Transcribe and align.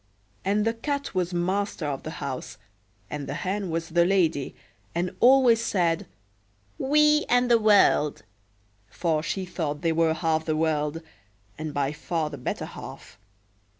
And 0.43 0.65
the 0.65 0.73
Cat 0.73 1.13
was 1.13 1.31
master 1.31 1.85
of 1.85 2.01
the 2.01 2.09
house, 2.25 2.57
and 3.07 3.27
the 3.27 3.35
Hen 3.35 3.69
was 3.69 3.89
the 3.89 4.03
lady, 4.03 4.55
and 4.95 5.15
always 5.19 5.61
said 5.63 6.07
"We 6.79 7.25
and 7.29 7.51
the 7.51 7.59
world!" 7.59 8.23
for 8.89 9.21
she 9.21 9.45
thought 9.45 9.81
they 9.83 9.91
were 9.91 10.15
half 10.15 10.45
the 10.45 10.57
world, 10.57 11.03
and 11.55 11.71
by 11.71 11.91
far 11.93 12.31
the 12.31 12.39
better 12.39 12.65
half. 12.65 13.19